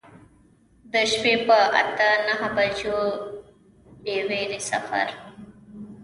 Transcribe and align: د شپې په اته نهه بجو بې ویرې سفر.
د 0.91 0.93
شپې 1.11 1.33
په 1.47 1.57
اته 1.81 2.09
نهه 2.27 2.47
بجو 2.55 2.99
بې 4.03 4.17
ویرې 4.29 4.59
سفر. 4.69 5.07